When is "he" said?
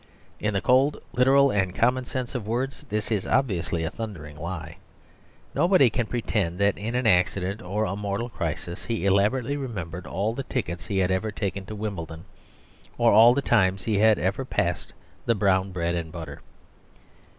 8.85-9.05, 10.87-10.97, 13.91-13.99